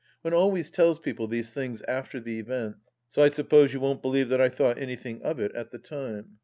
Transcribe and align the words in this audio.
One 0.23 0.33
always 0.33 0.71
tells 0.71 0.97
people 0.97 1.27
these 1.27 1.53
things 1.53 1.83
after 1.83 2.19
the 2.19 2.39
event, 2.39 2.77
so 3.07 3.21
I 3.21 3.29
suppose 3.29 3.71
you 3.71 3.79
won't 3.79 4.01
believe 4.01 4.29
that 4.29 4.41
I 4.41 4.49
thought 4.49 4.79
anything 4.79 5.21
of 5.21 5.39
it 5.39 5.51
at 5.53 5.69
the 5.69 5.77
time. 5.77 6.37